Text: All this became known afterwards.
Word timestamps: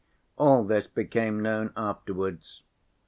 All 0.35 0.63
this 0.63 0.87
became 0.87 1.41
known 1.43 1.73
afterwards. 1.77 2.63